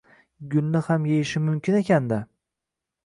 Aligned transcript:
gulni 0.53 0.81
ham 0.87 1.05
yeyishi 1.11 1.43
mumkin 1.43 1.79
ekanda? 1.83 2.21